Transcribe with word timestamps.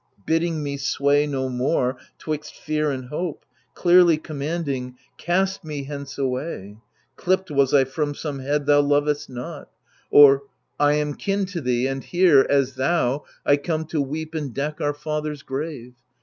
Bidding 0.25 0.63
me 0.63 0.77
sway 0.77 1.27
no 1.27 1.47
more 1.47 1.95
'twixt 2.17 2.55
fear 2.55 2.89
and 2.89 3.09
hope, 3.09 3.45
Clearly 3.75 4.17
commanding, 4.17 4.95
Cast 5.19 5.63
me 5.63 5.83
hence 5.83 6.15
away^ 6.15 6.77
Clipped 7.17 7.51
was 7.51 7.71
I 7.71 7.83
from 7.83 8.15
some 8.15 8.39
head 8.39 8.65
thou 8.65 8.81
lovest 8.81 9.29
not; 9.29 9.69
THE 10.11 10.17
LIBATION 10.17 10.27
BEARERS 10.27 10.41
9« 10.41 10.41
Or, 10.79 10.89
/ 10.89 10.89
am 11.01 11.13
kin 11.13 11.45
to 11.45 11.61
thee^ 11.61 11.85
and 11.91 12.01
here^ 12.03 12.43
as 12.49 12.75
thoUy 12.77 13.21
I 13.45 13.57
come 13.57 13.85
to 13.93 14.01
weep 14.01 14.33
and 14.33 14.51
deck 14.51 14.81
our 14.81 14.95
father's 14.95 15.43
grave. 15.43 15.93